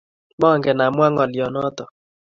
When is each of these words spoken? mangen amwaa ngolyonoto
mangen 0.41 0.77
amwaa 0.85 1.11
ngolyonoto 1.13 1.83